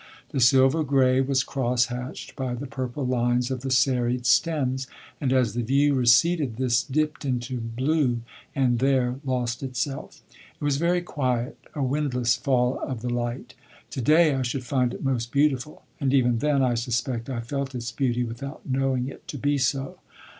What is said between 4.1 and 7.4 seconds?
stems, and as the view receded this dipped